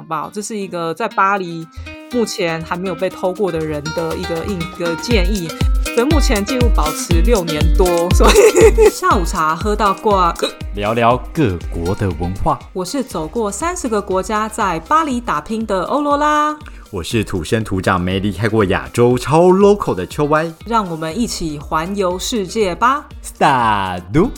[0.00, 0.30] 好不好？
[0.32, 1.66] 这是一个在巴黎
[2.12, 5.46] 目前还没有被偷过的人的一个一个建议。
[5.94, 10.32] 所以目前记录保持六年多，所以 下午茶喝到挂。
[10.74, 12.58] 聊聊各国的文化。
[12.72, 16.56] 我是走过三十个国家，在巴黎打拼的欧罗拉。
[16.90, 20.50] 我是土生土长、没离开过亚洲、超 local 的秋歪。
[20.64, 24.30] 让我们一起环游世界吧！Start。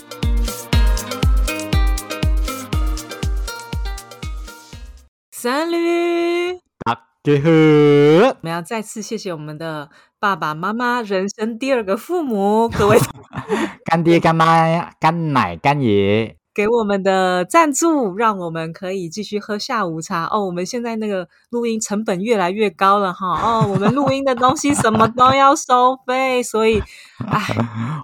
[5.43, 6.53] 三驴。
[6.85, 6.95] 大
[7.25, 7.51] 家好。
[7.51, 9.91] 我们要再次谢谢我们的。
[10.21, 12.97] 爸爸妈妈，人生第二个父母，各位
[13.85, 16.37] 干爹干妈干奶干爷。
[16.55, 20.45] 给我们的赞助，让我们可以继续喝下午茶哦。
[20.45, 26.83] 我们现在那个录音成本越来越高了哈哦，我们录音的东西什么都要收费，所以
[27.27, 27.41] 哎，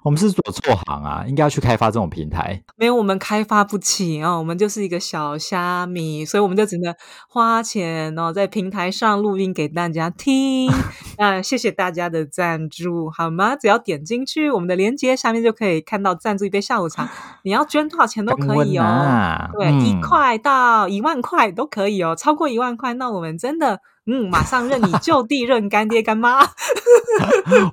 [0.03, 2.63] 我们是做错行啊，应该要去开发这种平台。
[2.77, 6.95] 没有，我们开发不起哦，我们就是一个小虾米，所以我们就只能
[7.29, 10.73] 花钱哦，在平台上录音给大家听。
[11.19, 13.55] 那谢谢大家的赞助，好吗？
[13.55, 17.11] 只要点进去我们的链接，下面就可以看到赞助一杯下午茶。
[17.43, 18.38] 你要捐多少钱都。
[18.39, 26.45] 可以哦，对，一块到一万块都可以哦，超过一万块，那我们真的，嗯，马上认你就地认干爹干妈。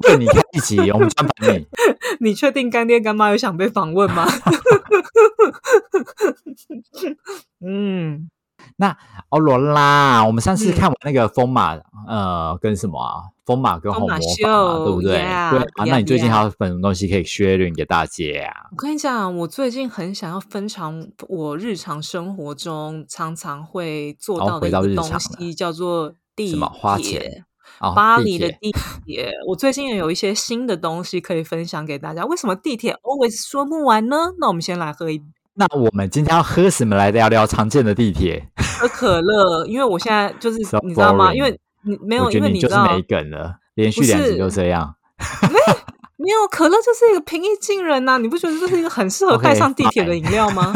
[0.01, 1.67] 对，你看一起，我们专访你。
[2.19, 4.25] 你确定干爹干妈有想被访问吗？
[7.65, 8.29] 嗯。
[8.77, 8.95] 那
[9.29, 11.77] 欧罗拉，我们上次看完那个风马，
[12.07, 13.23] 呃，跟什么啊？
[13.45, 15.13] 风马跟红魔法，对不对？
[15.13, 15.53] 对啊。
[15.85, 18.69] 那你最近还有什么东西可以 share 给大家啊？
[18.71, 27.45] 我跟你讲，我最近很想要分享我日常生活中常常会做到的一个东西，叫做地什么花钱？
[27.93, 28.71] 巴黎的地
[29.05, 29.31] 铁。
[29.47, 32.25] 我最近也有一些新的东西可以分享给大家。
[32.25, 34.33] 为什么地铁 always 说不完呢？
[34.39, 35.21] 那我们先来喝一。
[35.57, 38.45] 那我们今天要喝什么来聊聊常见的地铁？
[38.77, 41.33] 喝可乐，因为我现在就是你知道吗？
[41.33, 44.95] 因为你没有，因为你就是没梗了，连续两集就这样。
[46.17, 50.73] 没有可乐就是一个平易近人呐，你不觉得这是一个很适合带上地铁的饮料吗？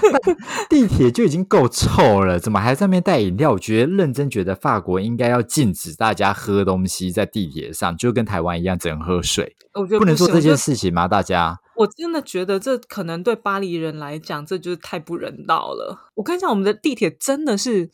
[0.68, 3.52] 地铁就已经够臭了，怎么还在面带饮料？
[3.52, 9.54] 我觉得认真觉得法国应该要禁止大家喝东西在地铁上，就跟台湾一样，只能喝水。
[9.74, 11.06] 我觉得不能做这件事情吗？
[11.06, 16.10] 大家，我真的觉得这可能对巴黎人来讲，这就是太不人道了。
[16.14, 17.90] 我跟你讲，我们的地铁真的是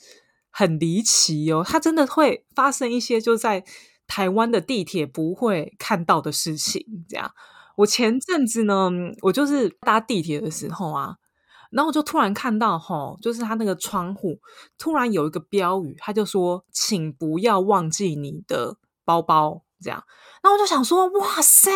[0.51, 3.65] 很离奇哦，它真的会发生一些就在。
[4.11, 7.31] 台湾的地铁不会看到的事情，这样。
[7.77, 8.91] 我前阵子呢，
[9.21, 11.17] 我就是搭地铁的时候啊，
[11.71, 14.41] 然后我就突然看到，哈，就是他那个窗户
[14.79, 20.03] 突然有一个标语，他就说：“请不要忘记你的包包。”这样，
[20.43, 21.71] 然后我就想说：“哇塞，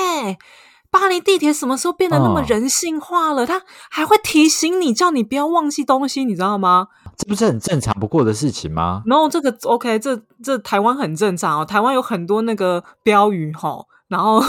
[0.93, 3.47] 巴黎地铁什么时候变得那么人性化了？
[3.47, 9.03] 他还会提醒你，叫你不要忘记东西，你知道吗？”这不是很正常不过的事情吗？
[9.07, 11.65] 然后这个 OK，这这台湾很正常哦。
[11.65, 13.85] 台湾有很多那个标语哈。
[14.09, 14.43] 然后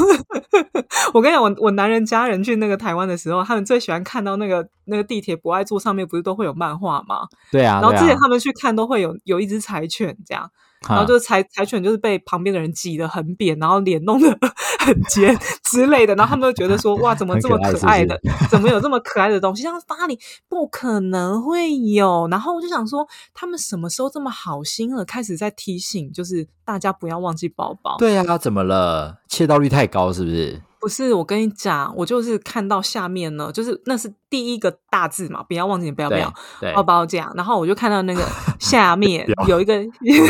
[1.14, 7.20] 我跟你讲，我我男人家人去那个台湾的时候，他们最喜欢看到那个那个地铁不爱坐上面不是都会有漫画吗？
[7.50, 7.80] 对啊。
[7.82, 10.50] 然后之前他们去看都会有有一只柴犬这样。
[10.88, 14.28] 然后就是柴柴犬，就是被旁边的人挤得很扁，然后脸弄得
[14.80, 18.20] 很尖之类的，然后他们就觉得说：“哇，怎么这么可爱的？
[18.50, 19.64] 怎么有这么可爱的东西？
[19.64, 27.98] 像巴黎不可能会有。”然后我就想说，他们什么时候这么好心了，开始在提醒，就是大家不要忘记包包。
[27.98, 29.18] 对啊，怎么了？
[29.28, 30.62] 窃盗率太高是不是？
[30.84, 36.34] 不是，我跟你讲，我就是看到下面呢，就是那是第一个大字嘛，不要忘记，不要不要
[36.76, 37.32] 包包这样。
[37.38, 38.22] 然后我就看到那个
[38.60, 39.82] 下面有一个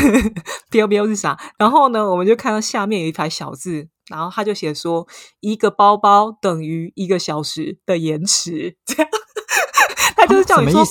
[0.70, 1.36] 标标是啥？
[1.58, 5.08] 然后呢，我们就看到下面有一排小字，然后他就写说
[5.40, 9.12] 一个包包等于一个小时的延迟， 这样。
[10.16, 10.86] 他就是叫你说，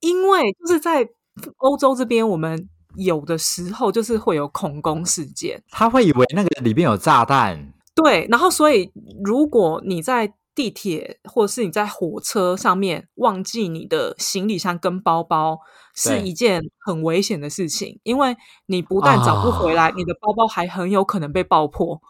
[0.00, 1.08] 因为就是在
[1.56, 7.72] 欧洲这边，我们有的时候就是会有恐攻事件，他会以为那个里面有炸弹。
[8.02, 8.90] 对，然后所以
[9.24, 15.58] 如果你在地铁或者是你在火车上面忘记你的行李箱跟包包，
[15.94, 18.36] 是一件很危险的事情，因为
[18.66, 22.00] 你不但找不回来，你的包包还很有可能被爆破，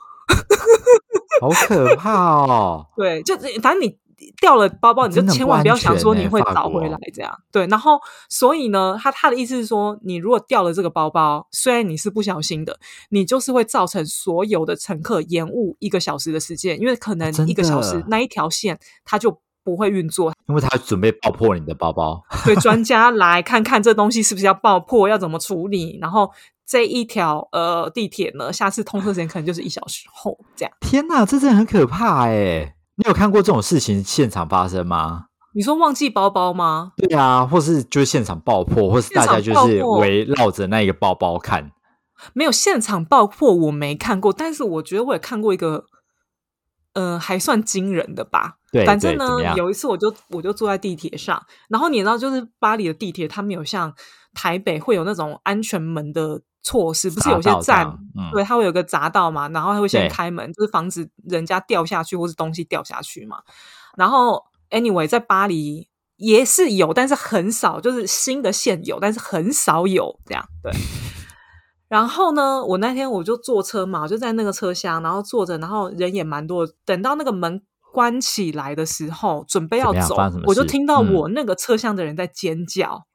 [1.40, 2.12] 好可怕
[2.46, 2.86] 哦！
[2.96, 3.98] 对，就反正你。
[4.40, 7.32] 掉了包包，你就千万不要想说你会找回来这样。
[7.52, 12.78] 对，然后所以呢，他他的意思是说，你如果掉了这个包包，虽然你是不小心的，
[13.10, 22.22] 你就是会造成所有的乘客延误一个小时的时间，因为可能一个小时那一条线它就不会运作，因为他准备爆破你的包包。
[22.44, 26.30] 对，专家来看看这东西是不是要爆破，要怎么处理，然后
[26.66, 30.72] 这一条呃地铁呢，下次通车时间可能就是一小时后这样。
[30.80, 32.74] 天哪，这真的很可怕哎。
[32.98, 35.26] 你有看过这种事情现场发生吗？
[35.54, 36.92] 你说忘记包包吗？
[36.96, 41.70] 对啊，或是就是现场爆破，或是大家就是围绕着那个包包看。
[42.32, 45.84] 没有现场爆破，我没看过，但是我觉得我也看过一个，
[46.94, 48.56] 呃，还算惊人的吧。
[48.72, 53.94] 对，反正呢，有一次我就我就坐在地铁上，然后你知道，就是巴黎的地铁，它没有像
[54.34, 57.98] 台北会有那种安全门的措施，不是有些站，
[58.32, 63.38] 对，它会有个匝道嘛，然后它会先开门，就是防止人家掉下去或是东西掉下去嘛。
[63.96, 70.72] 然后，anyway，在巴黎也是有，但是很少，就是新的线有，但是很少有这样，对。
[71.88, 76.68] 然后呢，我那天我就坐车嘛，就在那个车厢，然后坐着，然后人也蛮多。
[76.84, 77.62] 等到那个门
[77.94, 80.14] 关起来的时候，准备要走，
[80.44, 83.06] 我就听到我那个车厢的人在尖叫，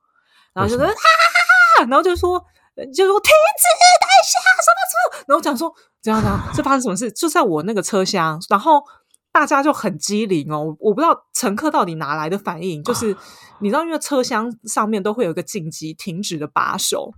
[0.56, 2.44] 然后就说哈哈哈哈，然后就说
[2.76, 3.66] 就说停止，
[4.00, 5.26] 等一下什么车？
[5.28, 7.12] 然后讲说怎样怎样，这发生什么事？
[7.12, 8.84] 就在我那个车厢，然后
[9.32, 13.16] 大家就很机灵哦，我不知道乘客到底哪来的反应，就是
[13.60, 17.12] 你知道，因为车厢上面都会有一个紧急停止的把手，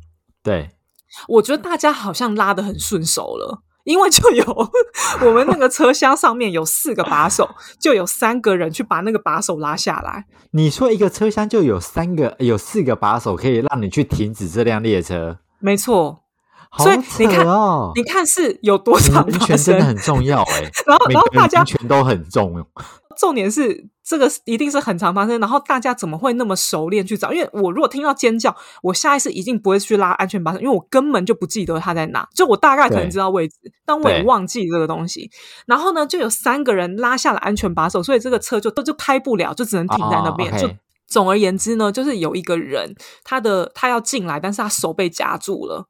[0.44, 0.72] 对。
[1.30, 4.72] 我觉得大家好像拉的很顺手了，因为就有
[5.22, 7.50] 我们那个车厢上面有四个把手，
[7.80, 10.26] 就有三个人去把那个把手拉下来。
[10.52, 15.38] 你说一个车厢就有三个、有四个把手，可以让你去停止这辆列车？
[15.60, 16.22] 没错，
[16.78, 19.24] 所以你看哦，你看是有多长？
[19.24, 22.68] 安全真的很重要哎， 然后然后大家安全都很重要。
[23.18, 27.32] 重点是这个一定是很常发生，然后大家怎么会那么熟练去找？
[27.32, 28.54] 因为我如果听到尖叫，
[28.84, 32.28] 我下意识一定不会去拉安全把手，因为我根本就不记得他在哪。
[32.36, 33.56] 就我大概可能知道位置，
[33.86, 35.32] 但我也忘记这个东西。
[35.66, 40.52] 然后呢，就有三个人拉下了安全把手，所以这个车就就开不了，就只能停在那边。
[40.58, 40.70] 就
[41.08, 45.88] 总而言之呢，就是有一个人，他的他要进来，但是他手被夹住了。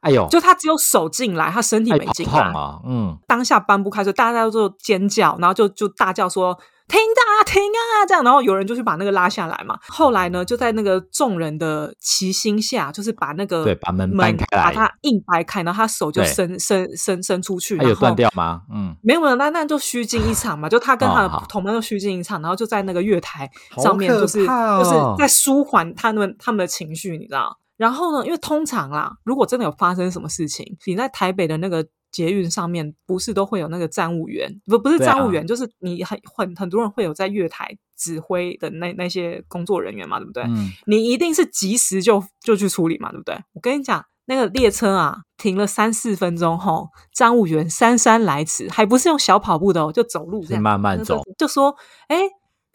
[0.00, 0.26] 哎呦！
[0.30, 2.80] 就他只有手进来，他身体没进来啊。
[2.86, 6.58] 嗯，当下搬不开，所以大家都尖叫，然后就就大叫说
[6.90, 9.78] ：“停啊，停啊！”这样，然后有人就去把那个拉下来嘛。
[9.88, 17.76] 后来呢，就在那个众人的齐心下，就是把那个对把门搬开，把它硬掰开，然后他手就伸伸伸伸出去。
[17.78, 18.62] 有断掉吗？
[18.74, 20.68] 嗯，没有没有，那那就虚惊一场嘛。
[20.70, 23.48] 就他跟他的同伴就虚惊一场，然后就在那个月台
[23.78, 27.58] 上面，就是就是在舒缓他们他们的情绪，你知道。
[27.76, 28.26] 然后呢？
[28.26, 34.60] 因为通常啦，如果真的有发生什么事情，你在台北的那个捷运上面，不是都会有那个站务员？
[34.66, 40.44] 不，不是站务员，就是你很很很多人会有在月台指挥的那那些工作人员嘛，对不对？
[40.86, 43.36] 你一定是及时就就去处理嘛，对不对？
[43.52, 51.76] 我跟你讲，那个列车啊，停了三四分钟后，站务员姗姗来迟，还不是用小跑步的哦，就走路这样慢慢走，就说
[52.08, 52.18] ：“哎。”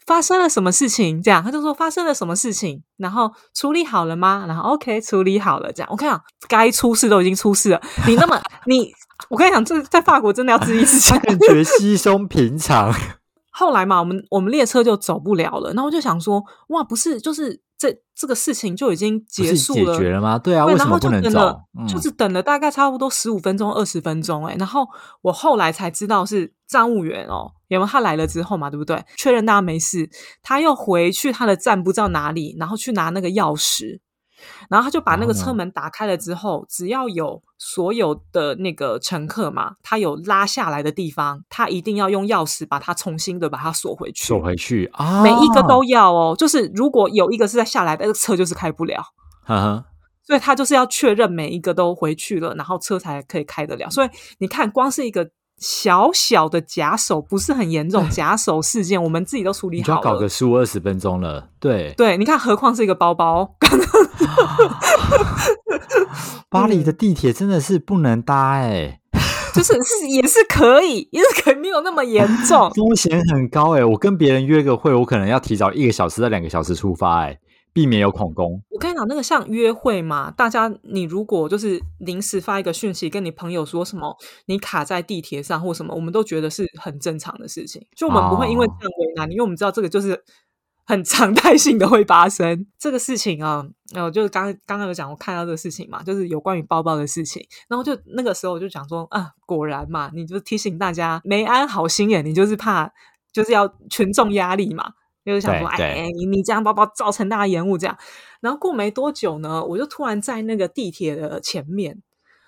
[0.06, 1.20] 发生了什么事情？
[1.22, 4.44] 这样他就说发生了什么事情，然后处理好了吗？
[4.46, 7.80] 然后 OK 处理好了，这样我跟你讲，该出事都已经出事了。
[8.06, 8.92] 你那么你，
[9.28, 12.94] 我跟你讲，这在法国真的要自立自己感觉稀松平常。
[13.50, 17.60] 后来嘛，我们我们列车就走不了了，然后我就想说，哇，不是就是。
[17.78, 20.38] 这这个事情就已经结束了，解决了吗？
[20.38, 21.60] 对啊，为什么不能走？
[21.88, 24.86] 就是等了大概差不多十五分钟、二十分钟，哎，然后
[25.20, 29.04] 我后来才知道是站务员哦，因为他来了之后嘛，对不对？
[29.16, 30.08] 确认大家没事，
[30.42, 34.00] 他又回去他的站不知道哪里，然后去拿那个钥匙。
[34.68, 44.24] 然后他就把那个车门打开了之后，只要有所有的那个乘客嘛，他有拉下来的地方，他一定要用钥匙把它重新的把它锁回去。
[44.24, 45.22] 锁回去啊！
[45.22, 49.02] 每一个都要哦，就是如果有一个是在下来的，那个车就是开不了。
[49.44, 49.84] 哈哈
[50.22, 53.88] 所以他就是要确认每一个都回去了，然后车才可以开得了。
[53.90, 55.30] 所以你看，光是一个。
[55.58, 61.48] 小小的假手不是很严重，假手事件我们自己都处理好了，搞个十五二十分钟了。
[61.58, 63.54] 对对，你看，何况是一个包包。
[66.50, 69.00] 巴黎的地铁真的是不能搭哎，
[69.54, 73.84] 就是是也是可以，也是可以没有那么严重， 风险很高哎。
[73.84, 77.38] 我跟别人约个会，我可能要提早一个小时到两个小时出发哎。
[77.76, 78.62] 避免有恐攻。
[78.70, 84.16] 我跟你讲，那个像约会嘛，大家你如果就是临时发一个讯息跟你朋友说什么，
[84.46, 90.24] 你卡在地铁上或什么，我们都觉得是很正常的事情，就我们不会因为这样为难你，因为我们知道这个就是
[90.86, 93.62] 很常态性的会发生这个事情啊。
[93.92, 102.90] 然后就是刚刚刚有讲，我看到这个事情嘛，就是有关于包包的事情，然后就那个时候我就讲说啊，果然嘛，你就提醒大家没安好心眼，你就是怕
[103.34, 104.92] 就是要群众压力嘛。
[105.26, 107.98] 就是想说，哎，你你这样包包造成大家延误，这样。
[108.40, 112.00] 然后过没多久呢，我就突然在那个地铁的前面，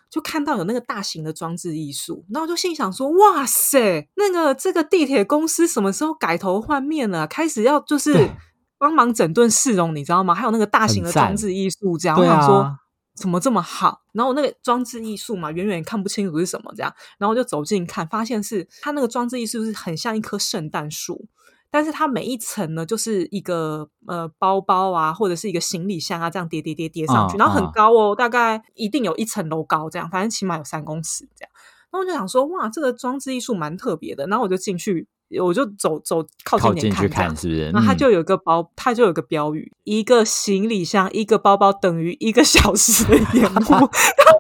[0.09, 2.25] 就看到有那个大型的装置艺术。
[2.31, 7.27] 然后就心想说，哇塞，那个这个地铁公司什么时候改头换面了？
[7.27, 8.31] 开始要就是
[8.79, 10.33] 帮忙整顿市容，你知道吗？
[10.33, 12.79] 还有那个大型的装置艺术，这样我想说
[13.17, 14.03] 怎么这么好？
[14.13, 16.95] 然后那个装置艺术嘛，远远看不清楚是什么，这样。
[17.19, 21.27] 然后我就走近看，发现是它那个装置艺术是很像一棵圣诞树。
[21.71, 31.51] 但是它每一层呢，就是一个呃包包啊，或者是一个行李箱啊，这样叠叠叠叠上去，然后很高哦，大概一定有一层楼高，这样，反正起码有三公尺这样。
[31.91, 34.27] 那我就想说，哇，这个装置艺术蛮特别的。
[34.27, 35.07] 然后我就进去，
[35.43, 37.71] 我就走走靠近点看，是不是？
[37.71, 43.91] 然后它就有个包，它就有个标语：一个行李箱，一个包包等于一个小时的烟雾。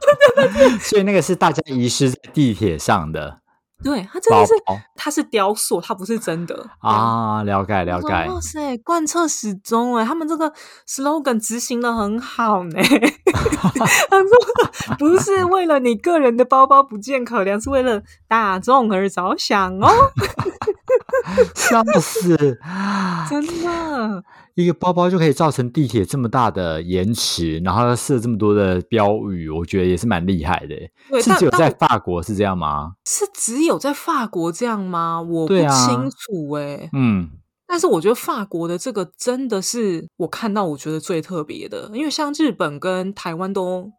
[0.81, 3.41] 所以那个是大家遗失在地铁上的。
[3.83, 4.53] 对，它真的是，
[4.97, 7.43] 它是雕塑，它不是真的啊！
[7.45, 8.09] 了解了解。
[8.09, 10.53] 哇塞，贯彻始终哎，他们这个
[10.87, 12.73] slogan 执行的很好呢。
[13.31, 19.89] 他说不是为了你个人的包包不见可怜，是为了大众而着想哦。
[21.55, 22.37] 笑死！
[23.29, 24.25] 真的。
[24.55, 31.21] 一个包包就可以造成地铁这么大的延迟，然后设这么多的标语，我觉得也是蛮厉害的。
[31.23, 32.95] 是只有在法国是这样吗？
[33.07, 35.23] 是只有在法国这样吗？
[35.23, 36.91] 我不清楚哎。
[36.93, 37.31] 嗯，
[37.69, 43.93] 但是我觉得法国的这个真的是我看到我觉得最特别的，因为像日本跟台湾都。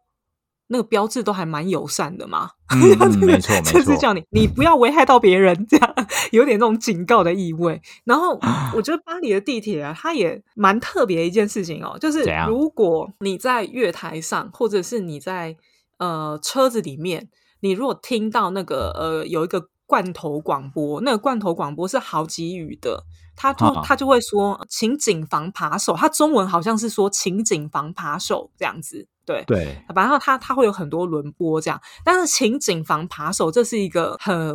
[0.72, 2.48] 那个标志都还蛮友善的嘛，
[2.80, 5.94] 没错没错，就是叫你你不要危害到别人，这样
[6.30, 7.82] 有点那种警告的意味。
[8.04, 8.38] 然后
[8.74, 15.56] 我觉得巴黎的地铁啊，它也蛮特别一件事情哦，就是如果你在月台上，或者是你在
[15.98, 17.28] 呃车子里面，
[17.60, 23.02] 你如果听到那个呃有一个罐头广播，那个罐头广播是好几语的，
[23.40, 29.08] 他就他就会说，请谨防扒手，他中文好像是说请谨防扒手这样子。
[29.26, 34.52] 对对，反正他他会有很多轮播这样，但是请谨防扒手，这是一个很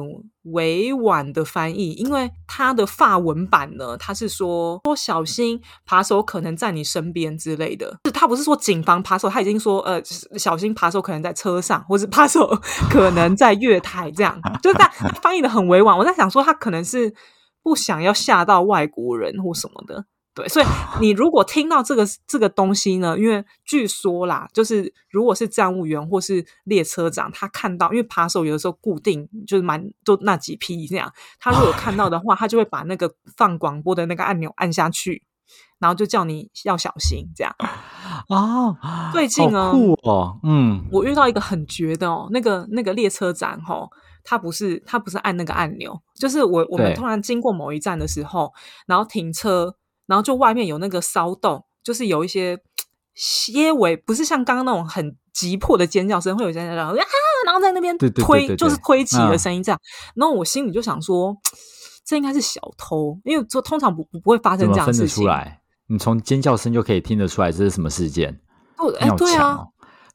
[0.52, 10.02] 委婉的翻译，因为他的法文版呢，他是说说小心扒手可能在你身边之类的，是他不是说谨防扒手，他已经说呃
[10.38, 12.46] 小心扒手可能在车上，或者扒手
[12.92, 14.90] 可能在月台这样，就是他
[15.22, 15.98] 翻译的很委婉。
[15.98, 17.14] 我在想说，他可能是
[17.66, 20.06] 不想要吓到外国人或什么的。
[20.36, 20.66] 对，所以
[21.02, 35.24] 你如果听到这个这个东西呢，因为据说啦，就是如果是站务员或是列车长，他看到，因为扒手有的时候固定就是蛮就那几批这样，他如果看到的话， 他就会把那个放广播的那个按钮按下去，
[35.80, 37.56] 然后就叫你要小心这样。
[38.30, 38.76] 哦，
[39.14, 43.88] 最近哦，酷哦，嗯，我遇到一个很绝的哦，那个那个列车长哈，
[44.26, 48.52] 他不是他不是按那个按钮，就是我我们突然经过某一站的时候，
[48.86, 49.78] 然后停车。
[50.08, 52.60] 然后就外面有那个骚动，就是有一些
[53.16, 57.04] 些微，不是像刚刚那种很急迫的尖叫声，会有尖叫声啊，
[57.48, 59.82] 然后在那边推，就是推挤的声音这样。
[60.14, 61.36] 然后我心里就想说，
[62.06, 65.24] 这应该是小偷，因为说通常不不会发生这样的事情。
[65.24, 68.40] 出来，你从尖叫声就可以听得出来这是什么事件。
[68.78, 69.66] 哦，哎，对啊。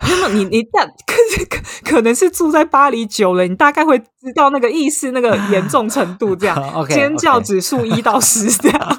[0.03, 1.15] 那么你你但可
[1.49, 6.57] 可可能是住在巴黎久了，你大概会知道那个意思那个严重程度这样，
[6.89, 8.81] 尖叫指数一到十这样，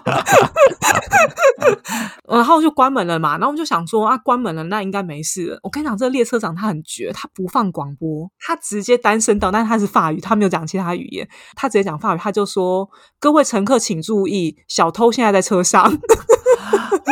[2.29, 3.31] 然后就关门了嘛。
[3.31, 5.59] 然后我们就想说啊，关门了那应该没事了。
[5.63, 12.87] 我跟你讲，这个列车长他很绝，他不放广播，他直接单声道，但是他是法语，他没有讲其他语言，他直接讲法语，他就说
[13.19, 15.91] ：“各位乘客请注意，小偷现在在车上。”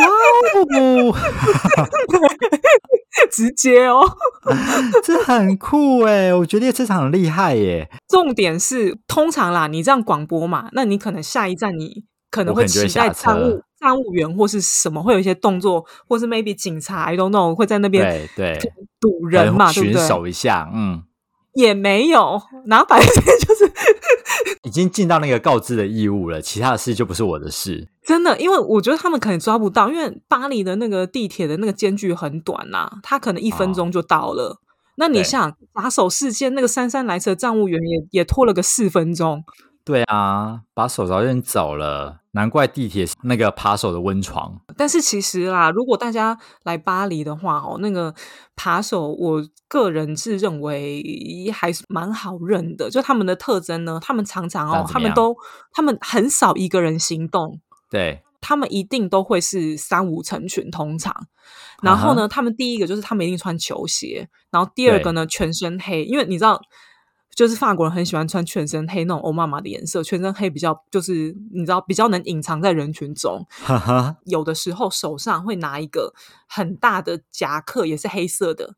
[3.30, 4.00] 直接哦，
[5.04, 6.34] 这很酷哎！
[6.34, 7.88] 我觉得列车长很厉害耶。
[8.08, 20.06] 重点是，通常啦，你这样广播嘛，那你可能下一站你可能会期待站务站务员或是什么会有一些动作，或是 maybe 警察，I don't know 会在那边对对堵人嘛，对不对？
[20.06, 21.02] 守一下，嗯，
[21.54, 23.72] 也没有，然后反正就是
[24.62, 27.88] 已经尽到那个告知的义务了，其他的事就不是我的事。
[28.04, 34.60] 真的，因为我觉得他们可能抓不到，因为巴黎的那个地铁的那个间距很短呐，他可能一分钟就到了。
[34.96, 39.42] 那你想打手事件，那个姗姗来迟的站务员也也拖了个四分钟。
[39.90, 44.60] 对啊，把手早点走了，难怪地铁那个扒手的温床。
[44.76, 48.14] 但是其实啦，如果大家来巴黎的话哦，那个
[48.54, 51.02] 扒手，我个人是认为
[51.52, 52.88] 还是蛮好认的。
[52.88, 55.34] 就他们的特征呢，他们常常哦，他们都
[55.72, 57.60] 他们很少一个人行动。
[57.90, 61.12] 对他们一定都会是三五成群通常，
[61.82, 66.60] 然后呢，他们第一个就是他们一定穿球鞋，然后第二个呢全身黑，因为你知道，
[67.34, 73.46] 就是法国人很喜欢穿全身黑那种欧妈妈的颜色，全身黑比较就是你知道比较能隐藏在人群中，
[74.26, 76.12] 有的时候手上会拿一个
[76.48, 78.74] 很大的夹克，也是黑色的，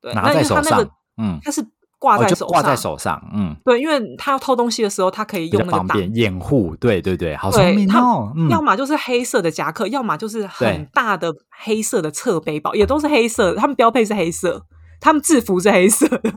[0.00, 1.66] 对，拿在手上，嗯，它是。
[2.00, 8.32] 挂在手上，挂在手上，嗯，对，因为他要偷东西的时候，他可以用那个挡掩护，对对对，好聪明哦。
[8.48, 13.56] 要么就是黑色的夹克，要么就是很大的黑色的侧背包，也都是黑色。
[13.56, 14.64] 他们标配是黑色，
[15.00, 16.32] 他们制服是黑色的，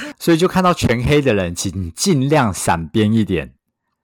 [0.18, 3.54] 所以就看到全黑的人，请尽量闪边一点。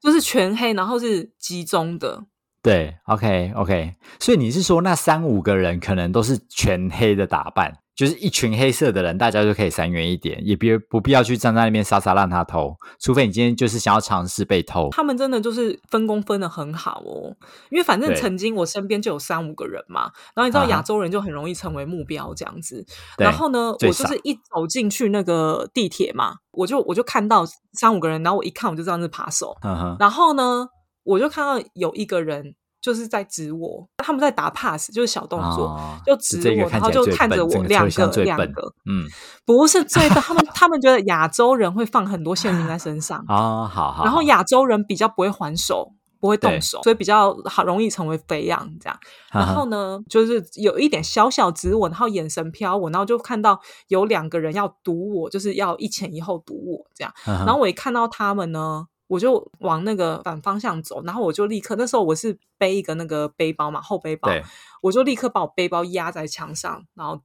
[0.00, 2.25] 就是全黑，然后是集中的。
[2.62, 14.88] 对，OK OK，所以你是说那三五个人可能都是全黑的打扮，就是一群黑色的人，大家就可以闪远一点，也别不必要去站在那边傻傻让他偷，除非你今天就是想要尝试被偷。
[14.90, 17.37] 他们真的就是分工分的很好哦，
[17.69, 22.83] 因为反正曾经我身边就有三五个人嘛，然后你知道亚洲人就很容易成为目标这样子，
[23.19, 29.54] 然后呢，我就是一走进去那个地铁嘛，我就我就看到三五个人，然后我一看我就知道是扒手，
[29.99, 30.69] 然后呢。
[31.02, 39.06] 我就看到有一个人就是在指我，他们在打 pass，就是小动作，就指我，然后就看着我两个两个，嗯，
[39.44, 48.99] 不是最笨，他们他们觉得亚洲人会放很多现金在身上啊，好好，然后亚洲人比较不会还手，不会动手，所以比较好容易成为肥羊这样。
[49.30, 57.12] 然后呢，就是有一点小小指我，然后眼神飘我，然后就看到有两个人要堵我，就是要一前一后堵我这样。
[57.26, 58.87] 然后我一看到他们呢。
[59.11, 64.31] 我就往那个反方向走，然后我就立刻，那时候我是背一个那个背包嘛，后背包，
[64.83, 67.21] 我就立刻把我背包压在墙上，然后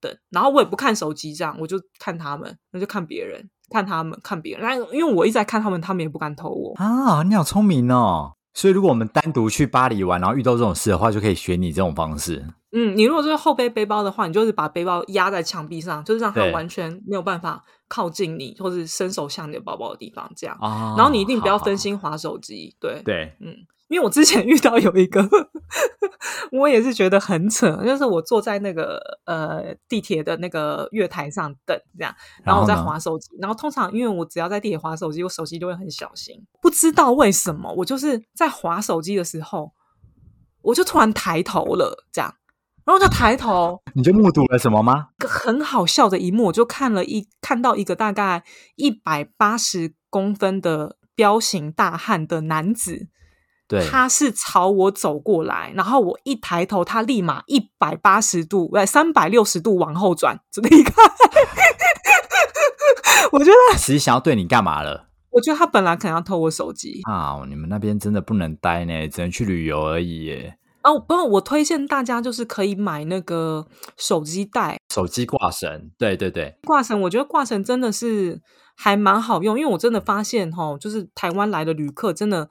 [0.00, 8.32] 等，然后我也不看手机，这样我就看他们，那就看别人，看他们，看别人，那因为我一直在看他们，他们也不敢偷我啊，你好聪明哦。
[8.54, 12.42] 所以，如果我们单独去巴黎玩，然后遇到这种事的话，就可以学你这种方式。
[12.78, 20.56] 嗯，你如果是后背背包的话，你就是把背包压在墙壁上，就是让它完全没有办法靠近你，或是伸手向你的包包的地方，这样。
[20.60, 22.76] 然后你一定不要分心划手机。
[22.78, 23.54] 对对，嗯。
[23.88, 25.24] 因为我之前 遇到有一个，
[26.50, 39.70] 我也是觉得很扯，就是我坐在那个呃地铁的那个月台上等这样，然后我在划手机，然后通常因为我只要在地铁划手机，我手机就会很小心，不知道为什么，我就是在划手机的时候，
[40.62, 42.34] 我就突然抬头了，这样，
[42.86, 45.08] 然后就抬头，你就目睹了什么吗？
[45.28, 48.44] 很好笑的一幕，我就看了一看到一个大概
[48.76, 53.08] 一百八十公分的彪形大汉的男子。
[53.68, 60.92] 对他是朝我走过来，然后我一抬头，他立马一百八十度，哎，三百六十度往后转，离开。
[63.32, 65.08] 我觉得其实际想要对你干嘛了？
[65.30, 67.42] 我觉得他本来可能要偷我手机啊！
[67.48, 70.56] 你们那边真的不能待呢，只能去旅游而已耶。
[70.86, 75.90] 哦，不，我推荐大家就是可以买那个手机带、手机挂绳。
[75.98, 78.40] 对对对，挂绳，我觉得挂绳真的是
[78.76, 82.48] 还蛮好用，因为我真的发现哈，就是台湾来的旅客真的。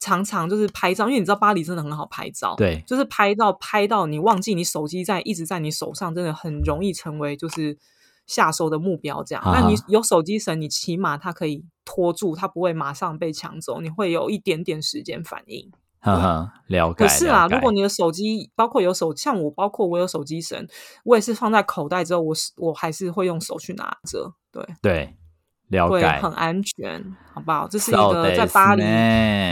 [0.00, 7.76] 常常就是拍照，因为你知道巴黎真的很好拍照，对，就是拍照拍到你忘记你手机在一直在你手上，真的很容易成为就是
[8.24, 9.24] 下手的目标。
[9.24, 15.68] 这样，那你有手机绳，你起码它可以拖住，它不会马上被抢走，你会有一点点时间反应。
[16.00, 16.94] 哈哈，了解。
[16.94, 20.66] 可是啊，如果你的手机包括有手，像我，包括我有手机绳，
[21.04, 24.32] 我也是放在口袋之后，我是我还是会用手去拿着。
[24.52, 25.14] 对对。
[25.86, 26.98] 会很安全，
[27.34, 27.68] 好不好？
[27.68, 28.82] 这是一个在巴黎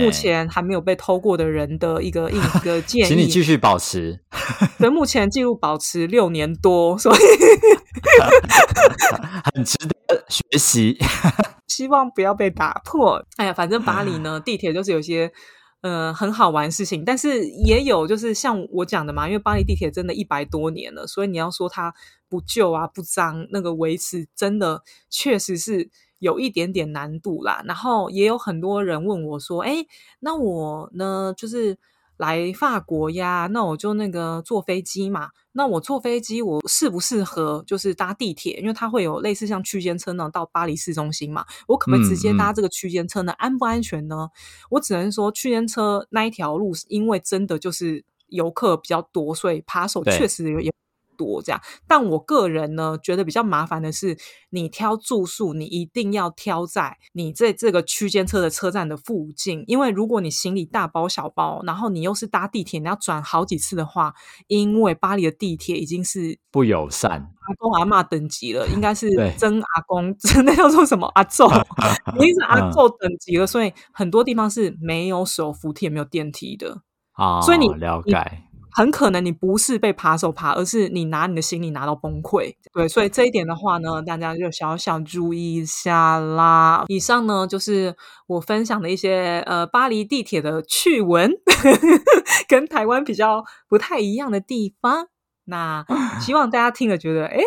[0.02, 4.18] 目前还没有被偷过的人的一个一个 建议，请你继续保持。
[4.80, 7.18] 对，目前记录保持六年多，所以
[9.54, 10.96] 很值得学习。
[11.66, 13.22] 希望不要被打破。
[13.36, 15.30] 哎呀，反正巴黎呢，地铁就是有些
[15.82, 21.94] 嗯很好玩事情，但是也有就是像我讲的嘛，因为巴黎地铁真的一百多年了，所以你要说它
[22.28, 25.90] 不旧啊、不脏，那个维持真的确实是。
[26.18, 29.84] 有一点点难度啦，然后也有很多人问我说：“哎，
[30.20, 31.76] 那我呢，就是
[32.16, 35.30] 来法国呀，那我就那个坐飞机嘛。
[35.52, 38.58] 那我坐飞机，我适不适合就是搭地铁？
[38.60, 41.44] 因为它会有类似像区间车呢，到巴黎市中心嘛。
[41.66, 43.32] 我可不可以直接搭这个区间车呢？
[43.32, 44.28] 安不安全呢？
[44.70, 50.72] 我只能说，区间车那一条路，因为真的就是游客比较多，所以扒手确实有也。”
[51.16, 54.16] 多这样，但我个人呢，觉得比较麻烦的是，
[54.50, 64.14] 你挑住宿，你一定要挑在你在这个区间车的车站的附近，因为如果你行李大包小包，然后你又是搭地铁，你要转好几次的话，
[64.46, 71.48] 因为巴黎的地铁已经是不友善，阿公阿妈等级了，应该是真阿公，真的 叫做什么阿昼，
[72.16, 78.12] 已经是阿昼等级了，所以很多地方是没有手扶梯、没有电梯的啊，所以你了解。
[78.76, 82.54] 很可能你不是被扒手扒，而是你拿你的行李拿到崩溃。
[82.74, 86.84] 对，所以这一点的话呢，大家就小小注意一下啦。
[86.88, 91.32] 以上呢就是我分享的一些呃巴黎地铁的趣闻，
[92.46, 95.08] 跟台湾比较不太一样的地方。
[95.44, 95.82] 那
[96.20, 97.38] 希望大家听了觉得，哎，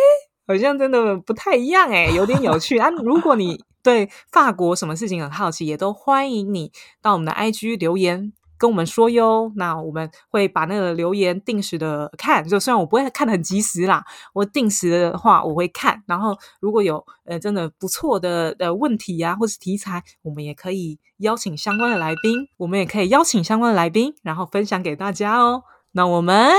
[0.48, 2.90] 好像真的不太一样，哎，有点有趣啊。
[2.90, 6.72] 如果你对法国什么事情很好奇，也都欢迎你
[7.04, 8.34] 到我们的 IG 留言。
[8.60, 9.52] 跟我们说哟。
[9.56, 16.04] 那我们会把那个留言定时的看，就虽然我不会看的很及时啦，我定时的话我会看。
[16.06, 25.64] 然后如果有呃真的不错的呃问题啊，或是题材，我们也可以邀请相关的来宾，我们也可以邀请相关的来宾，然后分享给大家哦。
[25.94, 26.52] 那我们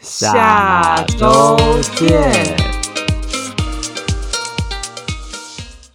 [0.00, 1.56] 下周
[1.96, 2.77] 见。